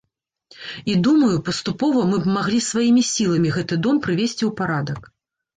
[0.53, 4.99] І, думаю, паступова мы б маглі сваімі сіламі гэты дом прывесці ў парадак.